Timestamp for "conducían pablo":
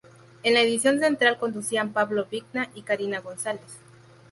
1.37-2.25